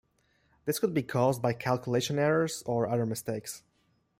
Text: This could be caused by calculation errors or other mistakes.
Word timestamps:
This 0.65 0.79
could 0.79 0.95
be 0.95 1.03
caused 1.03 1.43
by 1.43 1.53
calculation 1.53 2.17
errors 2.17 2.63
or 2.65 2.87
other 2.89 3.05
mistakes. 3.05 3.61